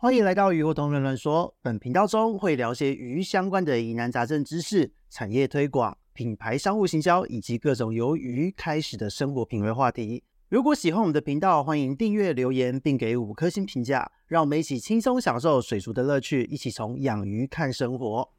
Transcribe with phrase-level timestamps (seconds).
[0.00, 1.52] 欢迎来到鱼活通乱乱说。
[1.60, 10.22] 本频道中会聊些鱼相关的疑难杂症知识、产业推广、品牌商务行销以及各种由鱼开始的生活品味话题。
[10.50, 18.30] 如果喜欢我们的频道，欢迎订阅、留言并给五颗星评价，让我们一起轻松享受水族的乐趣，一起从养鱼看生活。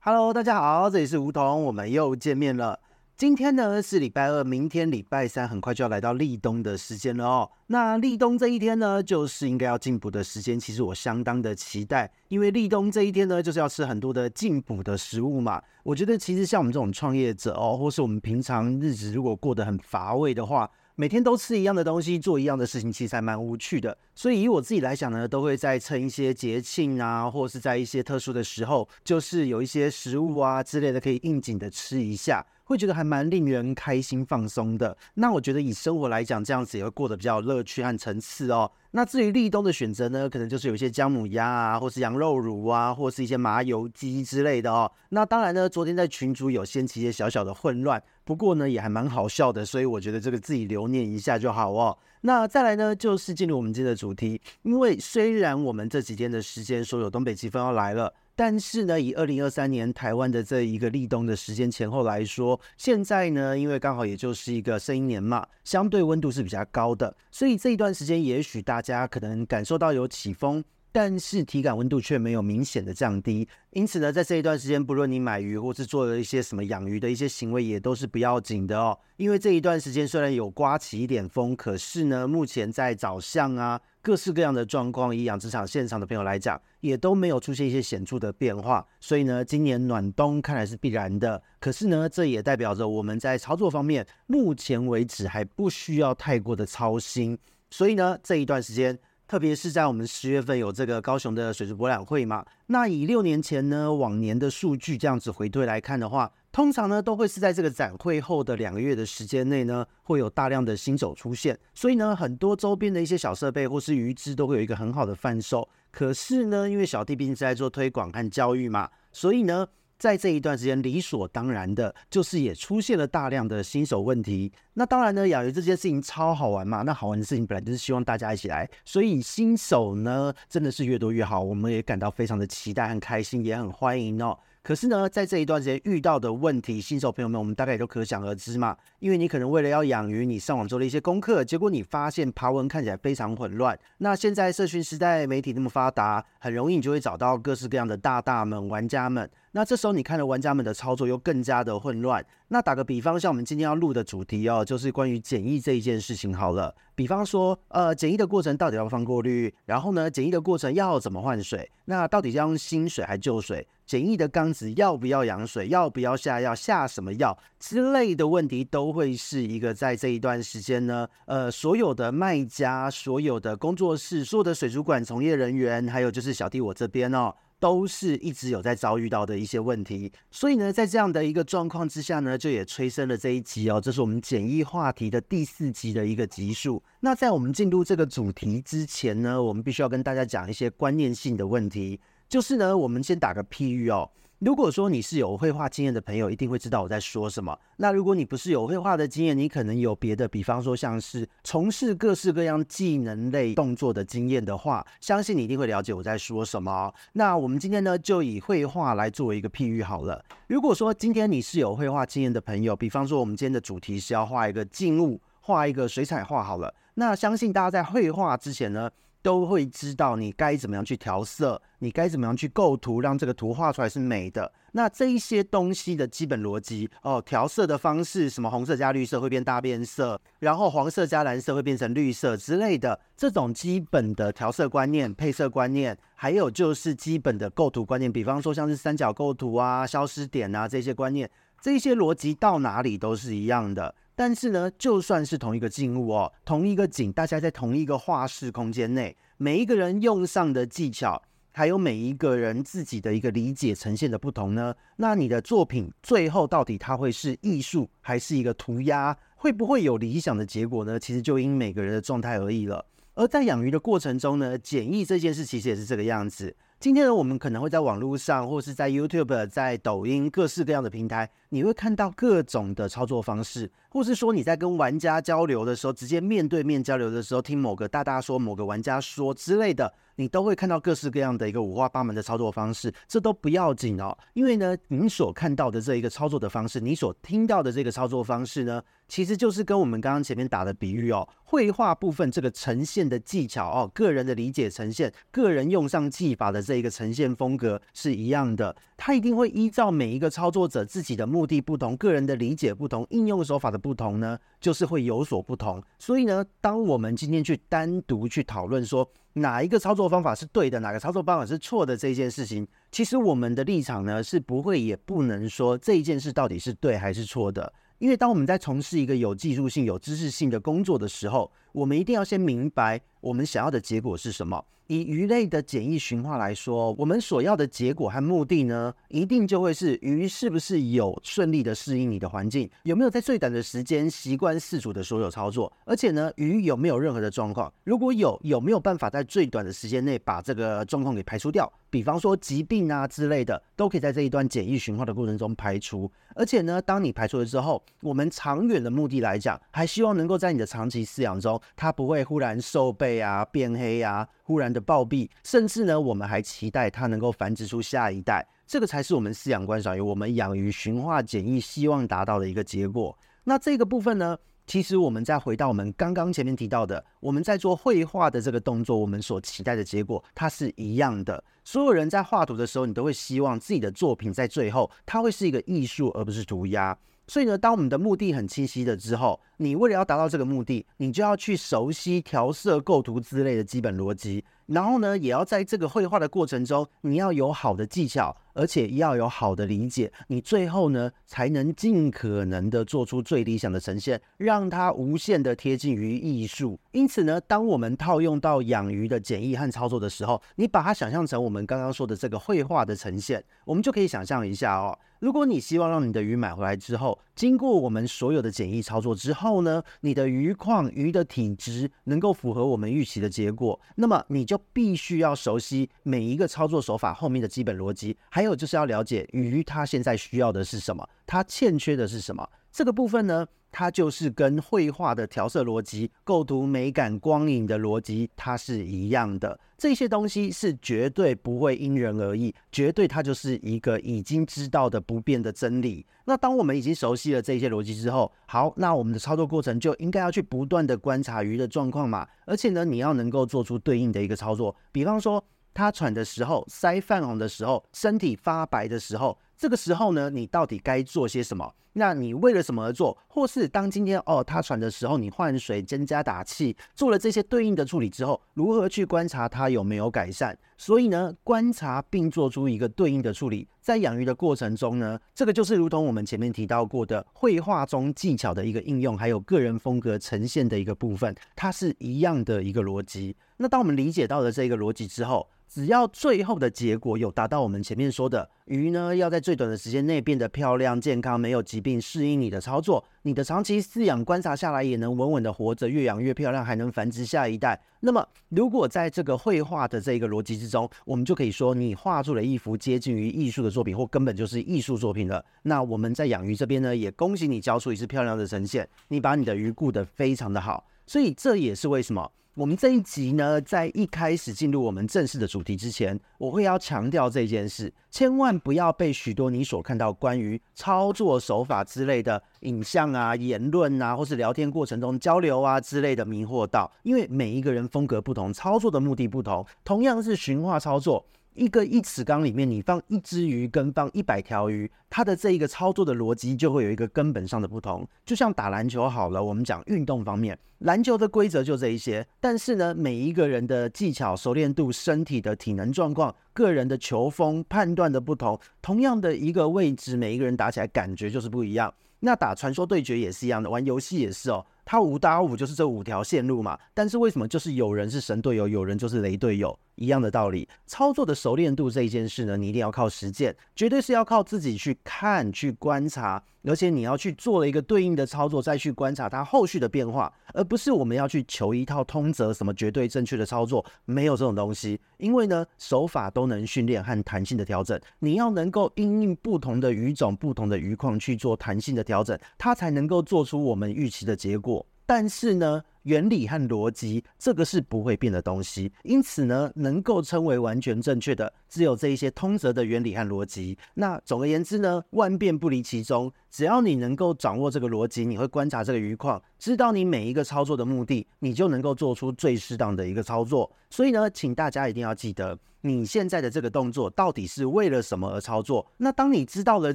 [0.00, 2.78] Hello，大家好，这里是梧桐，我们又见面了。
[3.22, 7.48] 今天呢是礼拜二，明天礼拜三，很快就要来到立冬的时间了哦。
[7.68, 10.58] 那立冬这一天呢，就是应该要进补的时间。
[10.58, 15.62] 其实我相当的期待，因为立冬这一天呢，就是要吃很多的进补的食物嘛。
[15.84, 23.96] 我觉得其实像我们这种创业者哦，或是我们平常日子如果过得很乏味的话，每天都吃一样的东西，做一样的事情，其实还蛮无趣的。
[24.16, 34.96] 所以以我自己来讲呢，都会在趁一些节庆啊，或是在一些特殊的时候，就是有一些食物啊之类的，可以应景的吃一下，会觉得还蛮令人开心放松的。
[35.14, 38.70] 那我觉得以生活来讲，这样子也会过得比较乐趣和层次哦。
[38.92, 44.90] 那至于立冬的选择呢，可能就是有一些姜母鸭啊，或是羊肉炉啊，或是一些麻油鸡之类的哦。
[45.10, 51.96] 那当然呢，昨天在群组有掀起一些小小的混乱，不过呢也还蛮好笑的，所以我觉得这个自己留念一下就好哦。
[52.22, 58.12] 那再来呢，就是进入我们今天的主题，因为虽然我们这几天的时间说有东北季风要来了。
[58.34, 70.64] 但是呢，以二零二三年台湾的这一个立冬的时间前后来说，现在呢，因为刚好也就是一个生年嘛，相对温度是比较高的，所以这一段时间也许大家可能感受到有起风。
[70.94, 78.98] 但是体感温度却没有明显的降低，因此呢，在这一段时间，不论你买鱼或是做了一些什么养鱼的一些行为，也都是不要紧的哦。
[79.16, 88.84] 因为这一段时间虽然有刮起一点风，可是呢，目前在早上啊，各式各样的状况，以养殖场现场的朋友来讲，也都没有出现一些显著的变化。
[89.00, 91.40] 所以呢，今年暖冬看来是必然的。
[91.60, 97.38] 可是呢，这也代表着我们在操作方面，目前为止还不需要太过的操心。
[97.70, 98.98] 所以呢，这一段时间。
[99.28, 115.68] 特别是在我们十月份有这个高雄的水族博览会嘛，那以六年前呢，往年的数据这样子回推来看的话，通常呢都会是在这个展会后的两个月的时间内呢，会有大量的新手出现，所以呢，很多周边的一些小设备或是鱼只都会有一个很好的贩售。
[115.90, 119.66] 可是呢，因为小弟毕竟是在做推广和教育嘛，所以呢。
[119.98, 124.50] 在这一段时间，理所当然的就是也出现了大量的新手问题。
[124.74, 126.82] 那当然呢，养鱼这件事情超好玩嘛。
[126.82, 131.40] 那好玩的事情本来就是希望大家一起来，所以新手呢真的是越多越好。
[131.40, 134.36] 我们也感到非常的期待和开心，也很欢迎哦。
[134.62, 138.76] 可是呢，在这一段时间遇到的问题，新手朋友们，我们大概也都可想而知嘛。
[139.00, 143.76] 因为你可能为了要养鱼，你上网做了一些功课，结果你发现爬文看起来非常混乱。
[143.98, 149.28] 那现在社群时代，媒体那么发达，很容易你就会找到各式各样的大大们、玩家们。
[149.54, 152.24] 那这时候你看了玩家们的操作，又更加的混乱。
[152.48, 156.72] 那打个比方，像我们今天要录的主题哦，就是关于检疫这一件事情好了。
[156.94, 159.52] 比方说，呃，检疫的过程到底要放过滤？
[159.66, 161.68] 然后呢，检疫的过程要怎么换水？
[161.86, 163.66] 那到底要用新水还是旧水？
[163.92, 165.68] 检疫的缸子要不要养水？
[165.68, 166.54] 要不要下药？
[166.54, 180.10] 下什么药之类的问题，都会是一个在这一段时间呢，呃，所有的卖家、所有的工作室、所有的水族馆从业人员，还有就是小弟我这边哦，都是一直有在遭遇到的一些问题。
[180.30, 186.82] 所以呢，在这样的一个状况之下呢，就也催生了这一集哦，这是我们检疫话题的第四集的一个集数。
[187.00, 192.00] 那在我们进入这个主题之前呢，我们必须要跟大家讲一些观念性的问题。
[192.32, 194.10] 就是呢，我们先打个譬喻哦。
[194.38, 197.54] 如果说你是有绘画经验的朋友，一定会知道我在说什么。
[197.76, 206.90] 那如果你不是有绘画的经验，你可能有别的，比方说像是从事各式各样技能类动作的经验的话，相信你一定会了解我在说什么。
[207.12, 210.24] 那我们今天呢，就以绘画来作为一个譬喻好了。
[210.46, 216.74] 如果说今天你是有绘画经验的朋友，比方说我们今天的主题是要画一个静物，画一个水彩画好了。
[216.94, 218.90] 那相信大家在绘画之前呢，
[219.22, 224.52] 都会知道你该怎么样去调色，你该怎么样去构图，让这个图画出来是美的。
[224.72, 241.30] 那这一些东西的基本逻辑哦，调色的方式，什么红色加绿色会变大变色，然后黄色加蓝色会变成绿色之类的，这种基本的调色观念、配色观念，还有就是基本的构图观念，比方说像是三角构图啊、消失点啊这些观念，
[241.60, 243.94] 这些逻辑到哪里都是一样的。
[244.14, 251.22] 但是呢，就算是同一个静物哦，同一个景，大家在同一个画室空间内，每一个人用上的技巧，
[251.52, 259.16] 还有每一个人自己的一个理解呈现的不同呢，那你的作品最后到底它会是艺术，还是一个涂鸦？
[259.36, 261.00] 会不会有理想的结果呢？
[261.00, 262.84] 其实就因每个人的状态而异了。
[263.14, 266.54] 而在养鱼的过程中呢，简易这件事其实也是这个样子。
[266.78, 279.92] 今天呢，我们可能会在网络上，或是在 YouTube、在抖音各式各样的平台，你会看到各种的操作方式，或是说你在跟玩家交流的时候，直接面对面交流的时候，听某个大大说、某个玩家说之类的。
[280.16, 305.82] 你都会看到各式各样的一个五花八门的操作方式，这都不要紧哦，因为呢，您所看到的这一个操作的方式，你所听到的这个操作方式呢，其实就是跟我们刚刚前面打的比喻哦，绘画部分这个呈现的技巧哦，个人的理解呈现，个人用上技法的这一个呈现风格是一样的，它一定会依照每一个操作者自己的目的不同，个人的理解不同，应用手法的不同呢，就是会有所不同。
[305.98, 317.72] 所以呢，当我们今天去单独去讨论说，哪一个操作方法是对的，哪个操作方法是错的这件事情，其实我们的立场呢，是不会也不能说这一件事到底是对还是错的。
[317.98, 324.64] 因为当我们在从事一个有技术性、有知识性的工作的时候，我们一定要先明白我们想要的结果是什么。
[324.92, 337.72] 以鱼类的简易驯化来说，我们所要的结果和目的呢，一定就会是鱼是不是有顺利的适应你的环境，有没有在最短的时间习惯饲主的所有操作，而且呢，鱼有没有任何的状况？
[337.84, 341.72] 如果有，有没有办法在最短的时间内把这个状况给排除掉？
[341.88, 346.10] 比方说疾病啊之类的，都可以在这一段简易驯化的过程中排除。
[346.34, 358.46] 而且呢，当你排除了之后，我们长远的目的来讲，还希望能够在你的长期饲养中，它不会忽然瘦背啊、变黑啊、忽然的暴毙，甚至呢，我们还期待它能够繁殖出下一代。
[358.66, 363.16] 这个才是我们饲养观赏鱼、我们养鱼驯化检疫希望达到的一个结果。
[363.44, 371.42] 那这个部分呢，其实我们再回到我们刚刚前面提到的，我们在做绘画的这个动作，我们所期待的结果，它是一样的。
[371.64, 376.96] 所有人在画图的时候，你都会希望自己的作品在最后，它会是一个艺术，而不是涂鸦。
[377.28, 384.44] 所以呢，当我们的目的很清晰的之后，你为了要达到这个目的，你就要去熟悉调色、构图之类的基本逻辑。
[384.66, 396.78] 然后呢，也要在这个绘画的过程中，你要有好的技巧，而且要有好的理解，你最后呢，才能尽可能的做出最理想的呈现，让它无限的贴近于艺术。
[396.92, 404.98] 因此呢，当我们套用到养鱼的简易和操作的时候，你把它想象成我们刚刚说的这个绘画的呈现，我们就可以想象一下哦。
[405.20, 422.44] 如果你希望让你的鱼买回来之后，经过我们所有的简易操作之后呢，你的鱼况、鱼的体质能够符合我们预期的结果，那么你就必须要熟悉每一个操作手法后面的基本逻辑，还还有就是要了解鱼它现在需要的是什么，它欠缺的是什么。
[422.72, 429.56] 这个部分呢，它就是跟绘画的调色逻辑、构图美感、光影的逻辑，它是一样的。
[429.78, 436.04] 这些东西是绝对不会因人而异，绝对它就是一个已经知道的不变的真理。
[436.24, 449.38] 那当我们已经熟悉了这些逻辑之后，好，那我们的操作过程就应该要去不断的观察鱼的状况嘛，而且呢，你要能够做出对应的一个操作，比方说它喘的时候、鳃泛红的时候、身体发白的时候。
[449.56, 451.72] 这个时候呢，你到底该做些什么？
[451.92, 453.16] 那你为了什么而做？
[453.28, 460.56] 或是当今天哦，它喘的时候，你换水、增加打气，做了这些对应的处理之后，如何去观察它有没有改善？
[460.76, 473.36] 所以呢，观察并做出一个对应的处理，在养鱼的过程中呢，这个就是如同我们前面提到过的绘画中技巧的一个应用，还有个人风格呈现的一个部分，它是一样的一个逻辑。
[473.58, 487.80] 那当我们理解到了这个逻辑之后，只要最后的结果有达到我们前面说的鱼呢，要在最短的时间内变得漂亮、健康、没有疾病，适应你的操作，你的长期饲养观察下来也能稳稳的活着，越养越漂亮，还能繁殖下一代。
[488.00, 495.42] 那么，如果在这个绘画的这个逻辑之中，我们就可以说你画出了一幅接近于艺术的作品，或根本就是艺术作品了。
[495.62, 500.86] 那我们在养鱼这边呢，也恭喜你交出一次漂亮的呈现，你把你的鱼顾得非常的好。
[501.06, 502.30] 所以这也是为什么。
[502.54, 521.24] 我们这一集呢，在一开始进入我们正式的主题之前，我会要强调这件事，千万不要被许多你所看到关于操作手法之类的影像啊、言论啊，或是聊天过程中交流啊之类的迷惑到，因为每一个人风格不同，操作的目的不同，同样是循化操作。
[521.54, 528.06] 一个一尺缸里面，你放一只鱼跟放一百条鱼，它的这一个操作的逻辑就会有一个根本上的不同。
[528.24, 541.92] 就像打篮球好了，我们讲运动方面，篮球的规则就这一些，但是呢，每一个人的技巧、熟练度、身体的体能状况、个人的球风判断的不同，同样的一个位置，每一个人打起来感觉就是不一样。
[542.24, 544.64] 那打传说对决也是一样的，玩游戏也是哦。
[544.84, 549.76] 它五打五就是这五条线路嘛，但是为什么就是有人是神队友，有人就是雷队友？
[549.96, 564.98] 一样的道理，操作的熟练度这一件事呢，你一定要靠实践，绝对是要靠自己去看、去观察，而且你要去做了一个对应的操作，再去观察它后续的变化，而不是我们要去求一套通则，什么绝对正确的操作，没有这种东西。
[565.18, 574.84] 因为呢，手法都能训练和弹性的调整，你要能够因应不同的鱼种、不同的鱼况去做弹性的调整，它才能够做出我们预期的结果。
[575.04, 583.76] 但是呢，原理和逻辑这个是不会变的东西，因此呢，能够称为完全正确的，只有这一些通则的原理和逻辑。
[583.94, 593.70] 那总而言之呢，万变不离其宗，只要你能够掌握这个逻辑，你会观察这个鱼况，知道你每一个操作的目的，你就能够做出最适当的一个操作。
[593.88, 595.56] 所以呢，请大家一定要记得。
[595.82, 598.84] 你现在的这个动作到底是为了什么而操作？
[598.96, 599.94] 那当你知道了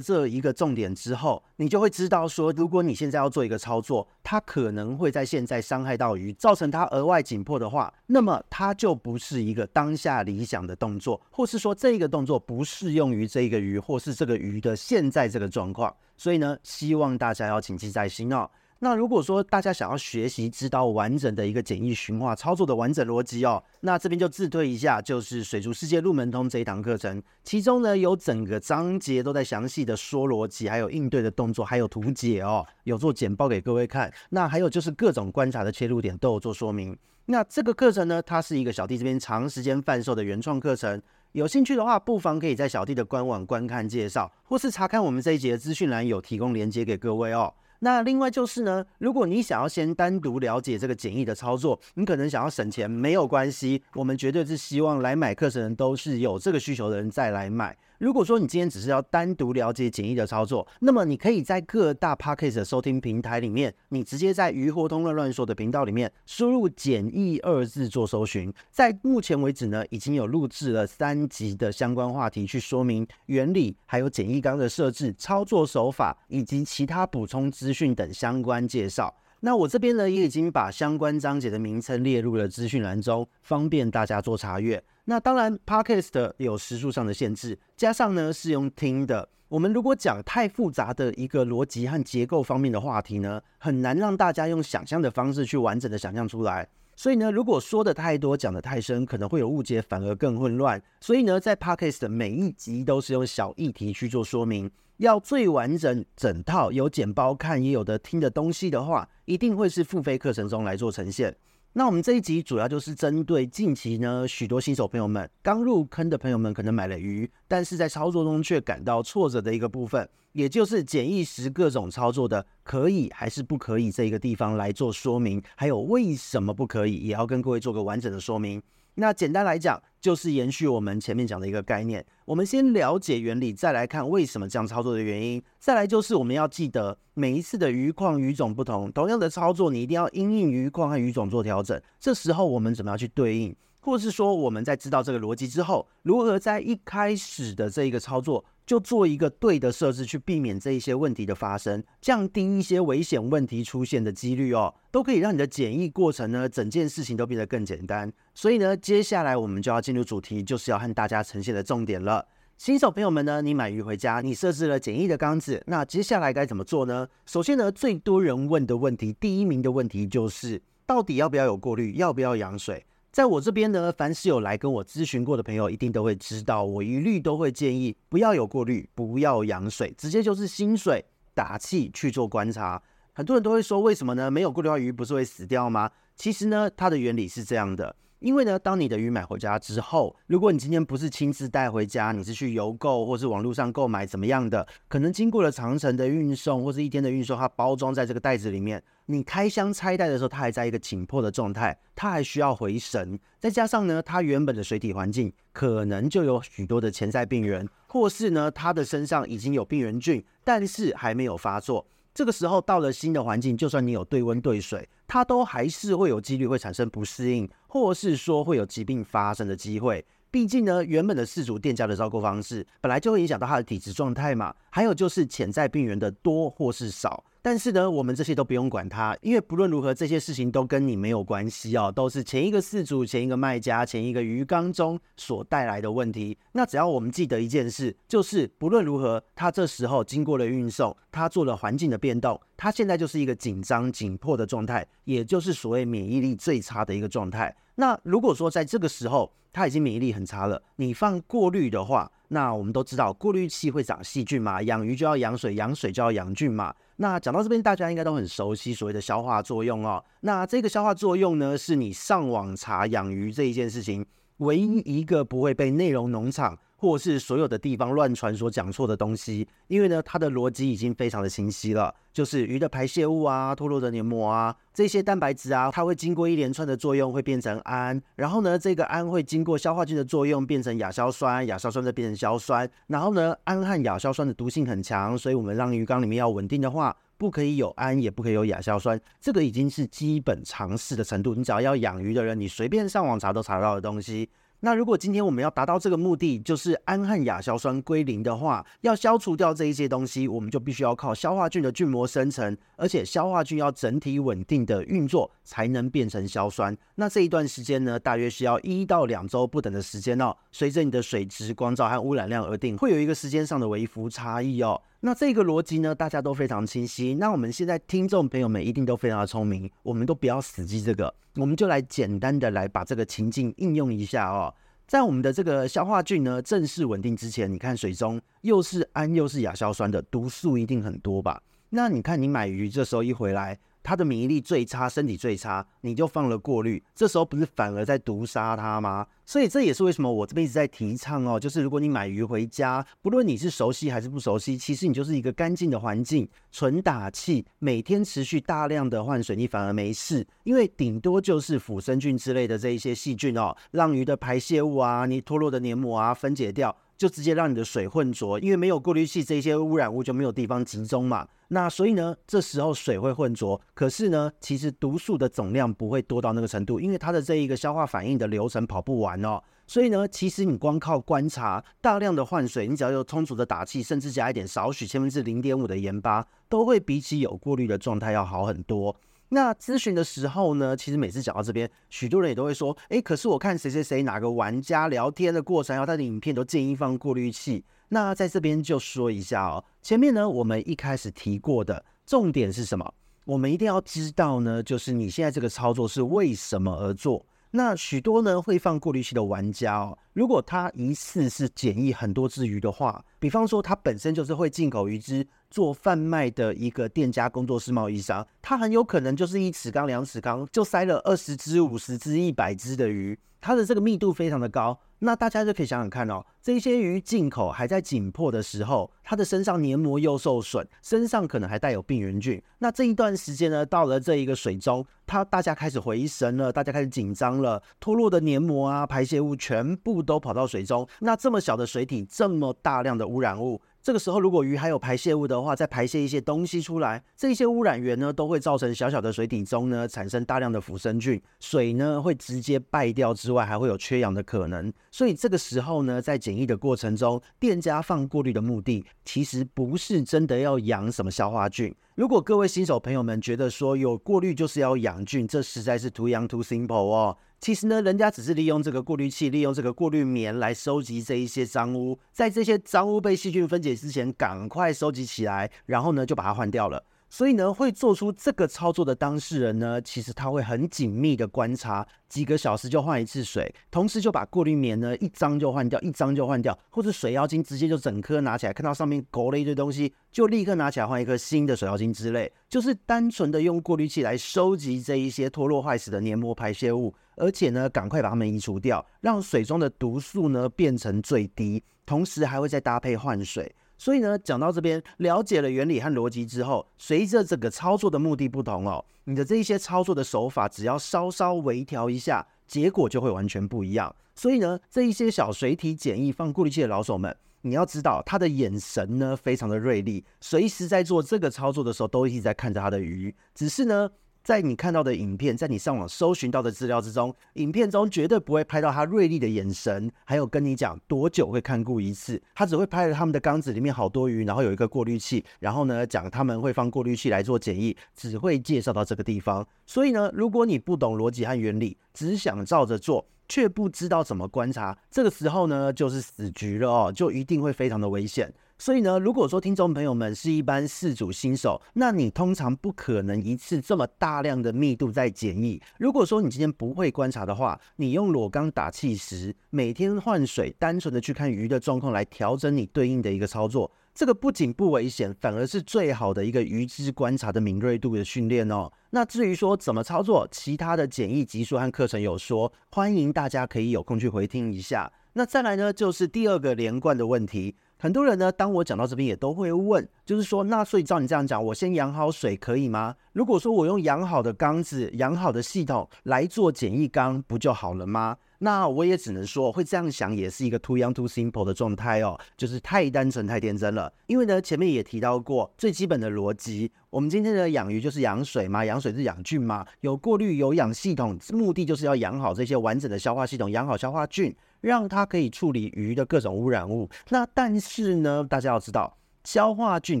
[0.00, 15.94] 这一个重点之后，你就会知道说，如果你现在要做一个操作，它可能会在现在伤害到鱼，造成它额外紧迫的话，那么它就不是一个当下理想的动作，或是说这个动作不适用于这个鱼，或是这个鱼的现在这个状况。
[16.16, 18.48] 所以呢，希望大家要谨记在心哦。
[18.80, 34.12] 那如果说大家想要学习知道完整的一个简易驯化操作的完整逻辑哦，那这边就自推一下，就是水族世界入门通这一堂课程，其中呢有整个章节都在详细的说逻辑，还有应对的动作，还有图解哦，有做简报给各位看。
[34.30, 36.96] 那还有就是各种观察的切入点都有做说明。
[37.26, 47.52] 那这个课程呢，它是一个小弟这边长时间贩售的原创课程，有兴趣的话，不妨可以在小弟的官网观看介绍，或是查看我们这一节的资讯栏有提供连接给各位哦。
[47.80, 57.76] 那另外就是呢，如果你想要先单独了解这个简易的操作，你可能想要省钱，没有关系，我们绝对是希望来买课程的人都是有这个需求的人再来买。
[57.98, 68.54] 如果说你今天只是要单独了解简易的操作，那么你可以在各大 Podcast 收听平台里面，你直接在鱼活通乱乱说的频道里面输入“简易”二字做搜寻。
[68.70, 79.12] 在目前为止呢，已经有录制了三集的相关话题，去说明原理，还有简易缸的设置、操作手法以及其他补充资讯等相关介绍。
[79.40, 84.82] 那我这边呢，也已经把相关章节的名称列入了资讯栏中，方便大家做查阅。
[85.10, 89.26] 那当然，Podcast 有时数上的限制，加上呢是用听的。
[89.48, 96.68] 我们如果讲太复杂的一个逻辑和结构方面的话题呢，很难让大家用想象的方式去完整的想象出来。
[96.94, 100.78] 所以呢，如果说的太多，讲的太深，可能会有误解，反而更混乱。
[101.00, 111.34] 所以呢，在 Podcast 的每一集都是用小议题去做说明，要最完整整套有简报看也有的听的东西的话，一定会是付费课程中来做呈现。
[111.74, 128.60] 那我们这一集主要就是针对近期呢，许多新手朋友们刚入坑的朋友们可能买了鱼，但是在操作中却感到挫折的一个部分，也就是简易时各种操作的可以还是不可以这一个地方来做说明，还有为什么不可以，也要跟各位做个完整的说明。
[129.00, 132.04] 那简单来讲，就是延续我们前面讲的一个概念。
[132.24, 135.40] 我们先了解原理，再来看为什么这样操作的原因。
[135.60, 141.80] 再来就是我们要记得，每一次的鱼况鱼种不同，同样的操作，你一定要因应鱼况和鱼种做调整。
[142.00, 143.54] 这时候我们怎么样去对应？
[143.88, 158.12] 或是说我们在知道这个逻辑之后，如何在一开始的这一个操作，就做一个对的设置，去避免这一些问题的发生，降低一些危险问题出现的几率哦，都可以让你的简易过程呢，整件事情都变得更简单。
[158.34, 162.26] 所以呢，接下来我们就要进入主题，就是要和大家呈现的重点了。
[162.58, 167.08] 新手朋友们呢，你买鱼回家，你设置了简易的缸子，那接下来该怎么做呢？
[167.24, 172.84] 首先呢，最多人问的问题，第一名的问题就是，到底要不要有过滤，要不要养水？
[173.10, 182.80] 在我这边呢，凡是有来跟我咨询过的朋友，一定都会知道，我一律都会建议不要有过滤，不要养水，直接就是新水打气去做观察。
[183.14, 184.30] 很多人都会说，为什么呢？
[184.30, 185.90] 没有过滤的，鱼不是会死掉吗？
[186.14, 187.96] 其实呢，它的原理是这样的。
[188.20, 211.86] 因为呢，当你的鱼买回家之后，如果你今天不是亲自带回家，你是去邮购或是网络上购买怎么样的，可能经过了长程的运送或是一天的运送，它包装在这个袋子里面，你开箱拆袋的时候，它还在一个紧迫的状态，它还需要回神，再加上呢，它原本的水体环境可能就有许多的潜在病原，或是呢，它的身上已经有病原菌，但是还没有发作。
[212.18, 220.04] 这个时候到了新的环境，就算你有对温对水，它都还是会有几率会产生不适应，或是说会有疾病发生的机会。
[220.28, 224.52] 毕竟呢，原本的饲主店家的照顾方式本来就会影响到它的体质状态嘛。
[224.70, 236.36] 还有就是潜在病源的多或是少，但是呢，我们这些都不用管它，因为不论如何，这些事情都跟你没有关系哦，都是前一个饲主、前一个卖家、前一个鱼缸中所带来的问题。
[236.52, 247.56] 那只要我们记得一件事，就是不论如何，它这时候经过了运送，它做了环境的变动，它现在就是一个紧张紧迫的状态，也就是所谓免疫力最差的一个状态。
[247.76, 256.72] 那如果说在这个时候它已经免疫力很差了，你放过滤的话，那我们都知道过滤器会长细菌嘛，养鱼就要养水，养水就要养菌嘛。
[256.96, 260.02] 那讲到这边，大家应该都很熟悉所谓的消化作用哦。
[260.20, 266.56] 那这个消化作用呢，是你上网查养鱼这一件事情唯一一个不会被内容农场。
[266.80, 294.30] 或是所有的地方乱传所讲错的东西，因为呢，它的逻辑已经非常的清晰了，就是鱼的排泄物啊、脱落的黏膜啊、这些蛋白质啊，它会经过一连串的作用，会变成氨，然后呢，这个氨会经过消化菌的作用变成亚硝酸，亚硝酸再变成硝酸，然后呢，氨和亚硝酸的毒性很强，所以我们让鱼缸里面要稳定的话，不可以有氨，也不可以有亚硝酸，这个已经是基本常识的程度，你只要要养鱼的人，你随便上网查都查得到的东西。
[294.60, 306.76] 那如果今天我们要达到这个目的，就是氨和亚硝酸归零的话，要消除掉这一些东西，我们就必须要靠消化菌的菌膜生成，而且消化菌要整体稳定的运作，才能变成硝酸。
[306.96, 314.82] 那这一段时间呢，大约需要一到两周不等的时间哦，随着你的水质、光照和污染量而定，会有一个时间上的微幅差异哦。
[315.00, 317.14] 那这个逻辑呢，大家都非常清晰。
[317.14, 324.52] 那我们现在听众朋友们一定都非常的聪明，我们都不要死记这个，我们就来简单的来把这个情境应用一下哦。
[324.88, 331.40] 在我们的这个消化菌呢正式稳定之前，你看水中又是氨又是亚硝酸的毒素一定很多吧？
[331.70, 333.56] 那你看你买鱼这时候一回来。
[333.82, 339.06] 它的免疫力最差，身体最差，你就放了过滤，这时候不是反而在毒杀它吗？
[339.24, 356.74] 所以这也是为什么我这边一直在提倡哦，就是如果你买鱼回家，不论你是熟悉还是不熟悉，其实你就是一个干净的环境，纯打气，每天持续大量的换水，你反而没事，因为顶多就是腐生菌之类的这一些细菌哦，让鱼的排泄物啊，你脱落的黏膜啊分解掉。
[356.98, 361.28] 就直接让你的水混浊，因为没有过滤器，这些污染物就没有地方集中嘛。
[361.50, 369.40] 那所以呢，这时候水会混浊，可是呢，其实毒素的总量不会多到那个程度，因为它的这一个消化反应的流程跑不完哦。
[369.66, 378.96] 所以呢，其实你光靠观察大量的换水，你只要有充足的打气，甚至加一点少许千分之零点五的盐巴，都会比起有过滤的状态要好很多。
[379.30, 387.64] 那咨询的时候呢，其实每次讲到这边，许多人也都会说，诶，可是我看谁谁谁哪个玩家聊天的过程，然后他的影片都建议放过滤器。
[387.90, 392.94] 那在这边就说一下哦，前面呢，我们一开始提过的重点是什么？
[393.24, 397.26] 我们一定要知道呢，就是你现在这个操作是为什么而做。
[397.50, 414.78] 那许多呢会放过滤器的玩家哦，如果他一次是检疫很多只鱼的话，比方说他本身就是会进口鱼只做贩卖的一个店家、工作室、贸易商，他很有可能就是一尺缸、两尺缸就塞了二十只、五十只、一百只的鱼，它的这个密度非常的高。
[415.00, 422.42] 那大家就可以想想看哦，这些鱼进口还在紧迫的时候，它的身上黏膜又受损，身上可能还带有病原菌。
[422.58, 430.84] 那这一段时间呢，到了这一个水中，它大家开始回神了，大家开始紧张了，脱落的黏膜啊、排泄物全部都跑到水中。
[430.98, 433.62] 那这么小的水体，这么大量的污染物。
[433.80, 444.70] 这个时候，如果鱼还有排泄物的话，再排泄一些东西出来，这些污染源呢，都会造成小小的水体中呢产生大量的腐生菌，水呢会直接败掉之外，还会有缺氧的可能。
[444.90, 451.74] 所以这个时候呢，在检疫的过程中，店家放过滤的目的，其实不是真的要养什么消化菌。
[451.94, 457.16] 如果各位新手朋友们觉得说有过滤就是要养菌，这实在是 too young too simple 哦。
[457.40, 466.84] 其实呢，人家只是利用这个过滤器，利用这个过滤棉来收集这一些脏污，在这些脏污被细菌分解之前，赶快收集起来，然后呢就把它换掉了。
[467.10, 493.54] 所以呢，会做出这个操作的当事人呢，其实他会很紧密的观察，几个小时就换一次水，同时就把过滤棉呢一张就换掉，一张就换掉，或者水妖精直接就整颗拿起来，看到上面勾了一堆东西，就立刻拿起来换一颗新的水妖精之类，就是单纯的用过滤器来收集这一些脱落坏死的黏膜排泄物，而且呢，赶快把它们移除掉，让水中的毒素呢变成最低，同时还会再搭配换水。
[493.78, 503.94] 所以呢，讲到这边，了解了原理和逻辑之后，随着这个操作的目的不同哦，你的这一些操作的手法，只要稍稍微调一下，结果就会完全不一样。
[504.16, 513.14] 所以呢，这一些小水体简易放过滤器的老手们，你要知道，他的眼神呢非常的锐利，随时在做这个操作的时候，都一直在看着他的鱼。
[513.32, 513.88] 只是呢，
[514.28, 529.48] 在你看到的影片，在你上网搜寻到的资料之中，影片中绝对不会拍到他锐利的眼神，还有跟你讲多久会看顾一次，他只会拍了他们的缸子里面好多鱼，然后有一个过滤器，然后呢讲他们会放过滤器来做检疫，只会介绍到这个地方。
[529.64, 538.30] 所以呢，如果你不懂逻辑和原理，只想照着做，却不知道怎么观察，这个时候呢就是死局了哦，就一定会非常的危险。
[538.58, 545.62] 所以呢，如果说听众朋友们是一般饲主新手，那你通常不可能一次这么大量的密度在检疫。
[545.78, 558.68] 如果说你今天不会观察的话，你用裸缸打气时，每天换水，单纯的去看鱼的状况来调整你对应的一个操作，这个不仅不危险，反而是最好的一个鱼只观察的敏锐度的训练哦。
[558.90, 564.90] 那至于说怎么操作，其他的检疫集数和课程有说，欢迎大家可以有空去回听一下。
[565.12, 567.54] 那再来呢，就是第二个连贯的问题。
[567.80, 572.96] 很多人呢，当我讲到这边也都会问，就是说，那所以照你这样讲，我先养好水可以吗？
[573.12, 578.16] 如果说我用养好的缸子、养好的系统来做简易缸，不就好了吗？
[578.40, 583.92] 那我也只能说，会这样想也是一个 too young too simple 的状态哦，就是太单纯太天真了。
[584.06, 594.34] 因为呢，前面也提到过最基本的逻辑，我们今天的养鱼就是养水嘛，养水是养菌嘛，有过滤有养系统，目的就是要养好这些完整的消化系统，养好消化菌。
[594.60, 596.88] 让它可以处理鱼的各种污染物。
[597.10, 600.00] 那但是呢，大家要知道，消化菌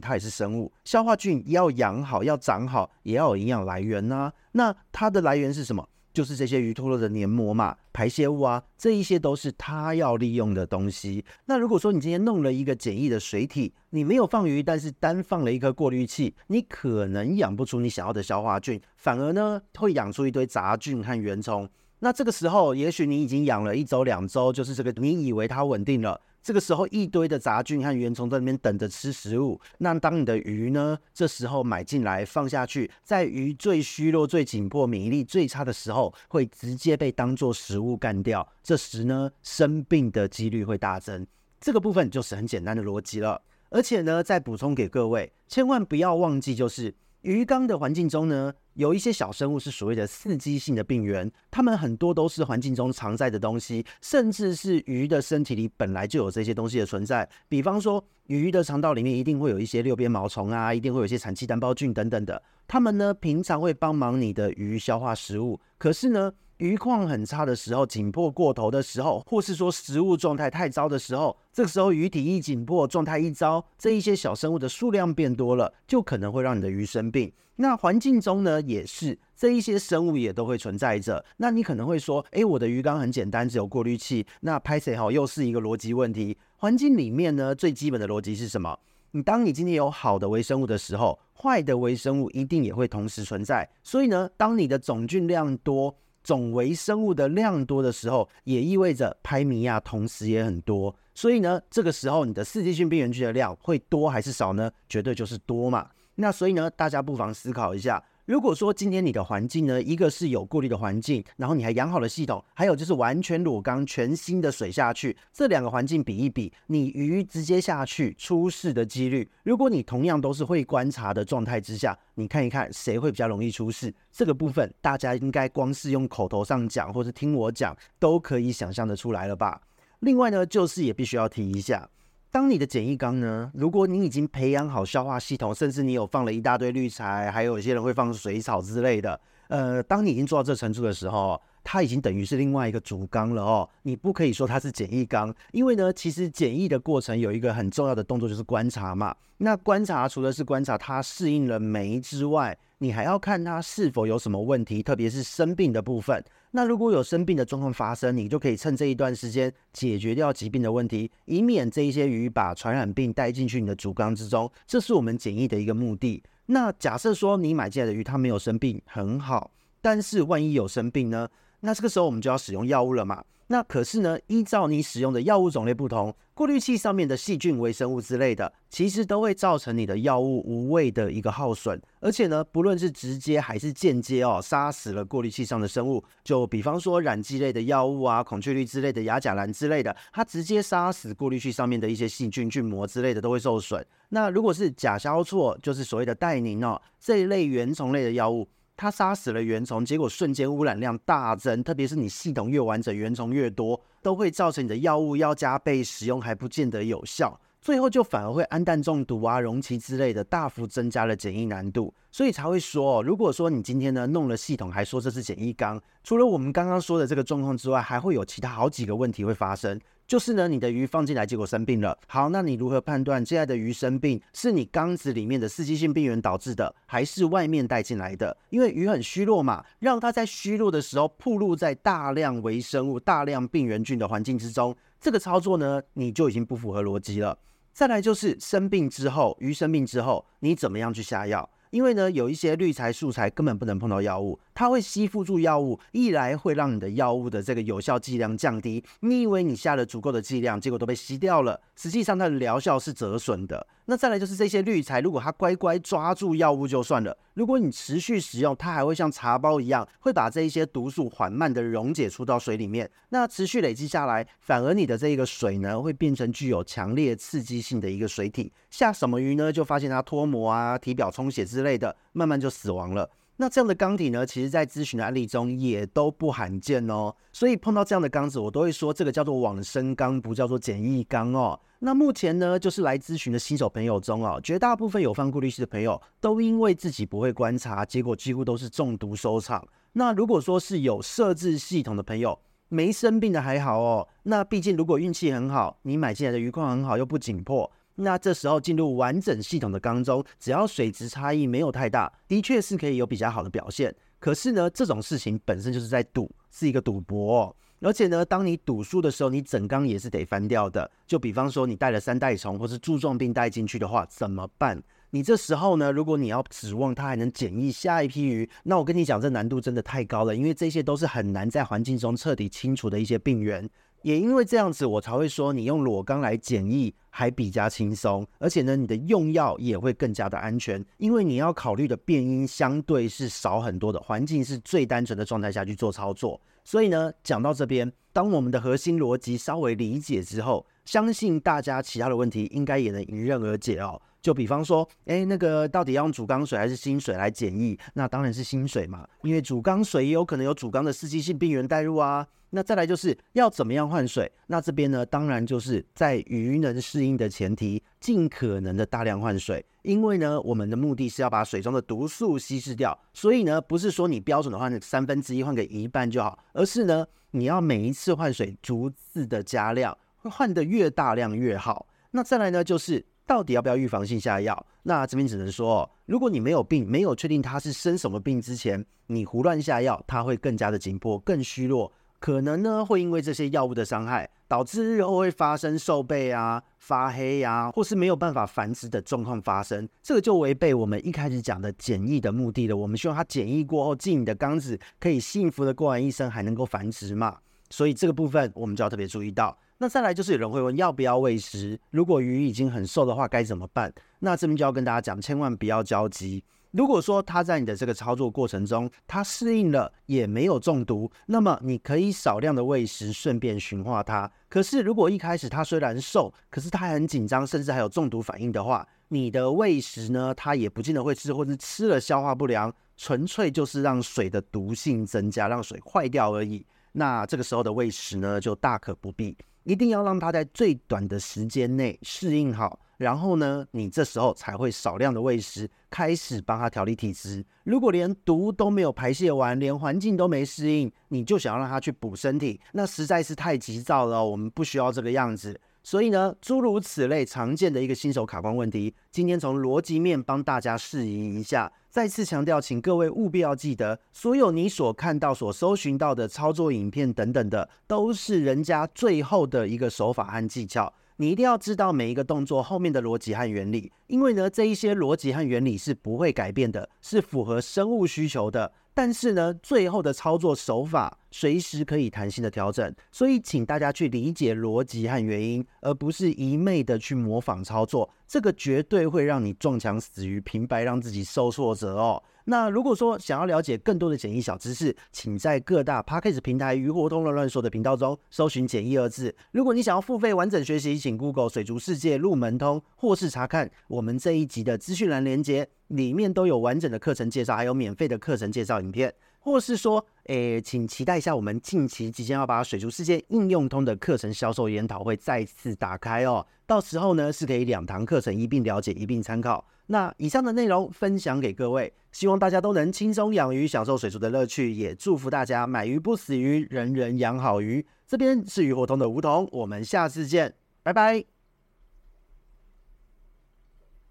[0.00, 4.32] 它也是生物，消化菌要养好，要长好，也要有营养来源呐。
[4.52, 5.88] 那它的来源是什么？
[6.14, 11.24] 就是这些鱼脱落的黏膜嘛，排泄物啊，这一些都是它要利用的东西。
[11.44, 21.68] 那如果说你今天弄了一个简易的水体，你没有放鱼，但是单放了一颗过滤器，你可能养不出你想要的消化菌，反而呢会养出一堆杂菌和原虫。
[22.00, 26.20] 那这个时候，也许你已经养了一周、两周，就是这个你以为它稳定了。
[26.40, 29.60] 这个时候，一堆的杂菌和原虫在那边等着吃食物。
[29.78, 38.48] 那当你的鱼呢，这时候买进来放下去，在鱼最虚弱、最紧迫、免疫力最差的时候，会直接被当作食物干掉。
[38.62, 41.26] 这时呢，生病的几率会大增。
[41.60, 43.42] 这个部分就是很简单的逻辑了。
[43.70, 46.94] 而且呢，再补充给各位，千万不要忘记，就是。
[47.28, 57.28] 鱼缸的环境中呢，有一些小生物是所谓的刺激性的病原，它们很多都是环境中常在的东西，甚至是鱼的身体里本来就有这些东西的存在。
[57.46, 66.32] 比方说，鱼的肠道里面一定会有一些六边毛虫啊，一定会有一些产气单胞菌等等的，它们呢平常会帮忙你的鱼消化食物，可是呢。
[66.58, 77.32] 鱼况很差的时候，紧迫过头的时候，或是说食物状态太糟的时候，这个时候鱼体一紧迫，状态一糟，这一些小生物的数量变多了，就可能会让你的鱼生病。
[77.60, 81.24] 那环境中呢，也是这一些生物也都会存在着。
[81.36, 84.26] 那你可能会说，诶，我的鱼缸很简单，只有过滤器。
[84.40, 86.36] 那拍谁好，又是一个逻辑问题。
[86.56, 88.76] 环境里面呢，最基本的逻辑是什么？
[89.12, 93.68] 你当你今天有好的微生物的时候，坏的微生物一定也会同时存在。
[93.84, 95.96] 所以呢，当你的总菌量多，
[96.28, 104.70] 总微生物的量多的时候，也意味着拍米亚同时也很多，所以呢，这个时候你的四季性病原菌的量会多还是少呢？
[104.90, 105.88] 绝对就是多嘛。
[106.16, 108.04] 那所以呢，大家不妨思考一下。
[108.28, 123.94] 如果说今天你的环境呢，一个是有过滤的环境，然后你还养好了系统，还有就是完全裸缸，全新的水下去，这两个环境比一比，你鱼直接下去出事的几率，如果你同样都是会观察的状态之下，你看一看谁会比较容易出事？
[124.12, 129.58] 这个部分大家应该光是用口头上讲，或是听我讲，都可以想象得出来了吧？
[130.00, 131.88] 另外呢，就是也必须要提一下。
[132.30, 143.68] 当你的简易缸呢，如果你已经培养好消化系统，甚至你有放了一大堆滤材，还有一些人会放水草之类的，呃，当你已经做到这程度的时候，它已经等于是另外一个主缸了哦。
[143.82, 149.14] 你不可以说它是简易缸，因为呢，其实简易的过程有一个很重要的动作就是观察嘛。
[149.38, 156.22] 那观察除了是观察它适应了没之外，你还要看它是否有什么问题，特别是生病的部分。
[156.52, 164.50] 那如果有生病的状况发生，你就可以趁这一段时间解决掉疾病的问题，以免这一些鱼把传染病带进去你的主缸之中。
[164.66, 166.22] 这是我们检疫的一个目的。
[166.46, 169.50] 那假设说你买进来的鱼它没有生病，很好，
[169.82, 171.28] 但是万一有生病呢？
[171.60, 173.22] 那这个时候我们就要使用药物了嘛。
[173.50, 181.80] 那可是呢，依照你使用的药物种类不同，过滤器上面的细菌、微生物之类的，其实都会造成你的药物无谓的一个耗损。
[182.00, 193.84] 而且呢，不论是直接还是间接哦，杀死了过滤器上的生物，就比方说染剂类的药物啊、孔雀绿之类的亚甲蓝之类的，它直接杀死过滤器上面的一些细菌、菌膜之类的都会受损。
[194.10, 198.46] 那如果是甲硝唑，就是所谓的戴宁哦这一类原虫类的药物。
[198.78, 211.92] 它杀死了原虫，结果瞬间污染量大增，特别是你系统越完整，原虫越多，都会造成你的药物要加倍使用还不见得有效，最后就反而会氨氮中毒啊、溶萁之类的，大幅增加了检疫难度。
[212.12, 219.78] 所以才会说，如果说你今天呢弄了系统，还说这是检疫缸，除了我们刚刚说的这个状况之外，还会有其他好几个问题会发生。
[220.08, 221.96] 就是呢，你的鱼放进来，结果生病了。
[222.06, 228.34] 好，那你如何判断现在的鱼生病是你缸子里面的刺激性病原导致的，还是外面带进来的？
[228.48, 237.38] 因为鱼很虚弱嘛，让它在虚弱的时候暴露在大量微生物、大量病原菌的环境之中，这个操作呢，你就已经不符合逻辑了。
[237.74, 241.50] 再来就是生病之后，鱼生病之后，你怎么样去下药？
[241.70, 248.82] 因为呢，有一些滤材素材根本不能碰到药物，它会吸附住药物，一来会让你的药物的这个有效剂量降低。
[249.02, 253.64] 你以为你下了足够的剂量，结果都被吸掉了，实际上它的疗效是折损的。
[253.84, 262.90] 那再来就是这些滤材，如果它乖乖抓住药物就算了，如果你持续使用，它还会像茶包一样，会把这一些毒素缓慢的溶解出到水里面。
[263.10, 268.52] 那持续累积下来，反而你的这个水呢，会变成具有强烈刺激性的一个水体。
[268.70, 269.52] 下什么鱼呢？
[269.52, 273.08] 就发现它脱膜啊、体表充血之类的，慢慢就死亡了。
[273.40, 277.14] 那这样的缸体呢，其实在咨询的案例中也都不罕见哦。
[277.32, 281.58] 所以碰到这样的缸子，我都会说这个叫做往生缸，不叫做简易缸哦。
[281.78, 289.64] 那目前呢，就是来咨询的新手朋友中哦，绝大部分有放过滤器的朋友，都因为自己不会观察，结果几乎都是中毒收场。
[289.92, 292.36] 那如果说是有设置系统的朋友，
[292.68, 294.08] 没生病的还好哦。
[294.24, 297.70] 那毕竟如果运气很好，你买进来的鱼况很好，又不紧迫。
[298.00, 303.94] 那这时候进入完整系统的缸中，只要水质差异没有太大，的确是可以有比较好的表现。
[304.20, 307.54] 可是呢，这种事情本身就是在赌，是一个赌博。
[307.80, 310.88] 而且呢，当你赌输的时候，你整缸也是得翻掉的。
[311.06, 314.82] 就比方说，你带了三代虫或是柱状病带进去的话，怎么办？
[315.10, 323.68] 你这时候呢，如果你要指望它还能检疫下一批鱼，那我跟你讲，这难度真的太高了，因为这些都是很难在环境中彻底清除的一些病原。
[324.08, 336.40] 也因为这样子，我才会说你用裸缸来检疫还比较轻松，而且呢，你的用药也会更加的安全，因为你要考虑的变因相对是少很多的，环境是最单纯的状态下去做操作。
[336.64, 344.00] 所以呢，讲到这边，当我们的核心逻辑稍微理解之后，相信大家其他的问题应该也能迎刃而解哦。
[344.28, 347.78] 就比方说，哎，那个到底要用主缸水还是新水来检疫？
[347.94, 352.26] 那当然是新水嘛，因为主缸水也有可能有主缸的刺激性病原带入啊。
[352.50, 354.30] 那再来就是要怎么样换水？
[354.48, 359.64] 那这边呢，当然就是在鱼能适应的前提，尽可能的大量换水。
[359.80, 371.86] 因为呢，我们的目的是要把水中的毒素稀释掉，所以呢，不是说你标准的换三分之一换个一半就好，而是呢，你要每一次换水逐次的加量，会换得越大量越好。
[372.10, 374.66] 那再来呢，就是到底要不要预防性下药？
[374.84, 381.92] 那这边只能说，如果你没有病，没有确定它是生什么病之前，你胡乱下药，它会更加的紧迫，更虚弱。
[382.18, 389.86] 可能呢，会因为这些药物的伤害，导致日后会发生受背啊、发黑呀、啊，或是没有办法繁殖的状况发生。
[390.02, 392.74] 这个就违背我们一开始讲的检疫的目的了。
[392.74, 397.36] 我们希望它检疫过后进你的缸子，可以幸福的过完一生，还能够繁殖嘛。
[397.68, 399.56] 所以这个部分我们就要特别注意到。
[399.80, 401.78] 那再来就是有人会问，要不要喂食？
[401.90, 403.92] 如果鱼已经很瘦的话，该怎么办？
[404.18, 406.42] 那这边就要跟大家讲，千万不要着急。
[406.72, 414.30] 如果说它在你的这个操作过程中，它适应了也没有中毒，那么你可以少量的喂食，顺便驯化它。
[414.48, 426.66] 可是如果一开始它虽然瘦，可是它很紧张，甚至还有中毒反应的话，你的喂食呢，它也不见得会吃，或者吃了消化不良，纯粹就是让水的毒性增加，让水坏掉而已。
[426.92, 429.36] 那这个时候的喂食呢，就大可不必，
[429.68, 432.80] 一定要让它在最短的时间内适应好。
[432.96, 437.44] 然后呢，你这时候才会少量的喂食，开始帮它调理体质。
[437.64, 444.24] 如果连毒都没有排泄完，连环境都没适应，你就想要让它去补身体，那实在是太急躁了。
[444.24, 445.60] 我们不需要这个样子。
[445.82, 451.72] 所以呢，诸如此类常见的一个新手卡关问题，今天从逻辑面帮大家释疑一下。
[451.88, 460.92] 再次强调，请各位务必要记得，所有你所看到、所搜寻到的操作影片等等的，都是人家最后的一个手法和技巧。
[461.16, 468.70] 你一定要知道每一个动作后面的逻辑和原理，因为呢，这一些逻辑和原理是不会改变的，是符合生物需求的。
[468.94, 482.20] 但是呢，最后的操作手法随时可以弹性的调整，所以请大家去理解逻辑和原因，而不是一昧的去模仿操作，这个绝对会让你撞墙死于，平白让自己受挫折哦。
[482.46, 489.32] 那如果说想要了解更多的简易小知识，请在各大 Podcast 平台鱼活通乱乱说的频道中搜寻“简易”二字。
[489.52, 499.14] 如果你想要付费完整学习，请 Google 水族世界入门通，或是查看我们这一集的资讯栏连接，里面都有完整的课程介绍，还有免费的课程介绍影片。
[499.48, 506.46] 或是说，诶，请期待一下我们近期即将要把水族世界应用通的课程销售研讨会再次打开哦。
[506.66, 509.66] 到时候呢，是可以两堂课程一并了解、一并参考。
[509.86, 514.72] 那以上的内容分享给各位，希望大家都能轻松养鱼，享受水族的乐趣。
[514.72, 517.86] 也祝福大家买鱼不死鱼，人人养好鱼。
[518.06, 521.37] 这边是鱼活通的梧桐，我们下次见，拜拜。